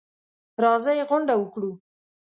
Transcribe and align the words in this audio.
راځئ 0.63 0.99
غونډه 1.09 1.33
وکړو. 1.37 1.71